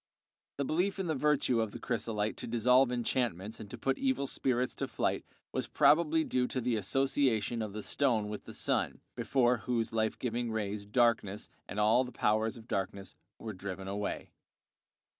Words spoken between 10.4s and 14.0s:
rays darkness and all the powers of darkness were driven